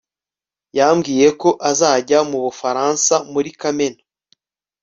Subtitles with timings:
[0.77, 4.01] Yambwiye ko azajya mu Bufaransa muri Kamena